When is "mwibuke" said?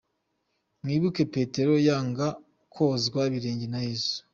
0.83-1.21